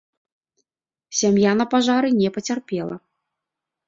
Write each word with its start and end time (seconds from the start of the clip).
Сям'я 1.17 1.51
на 1.59 1.65
пажары 1.73 2.09
не 2.21 2.29
пацярпела. 2.39 2.95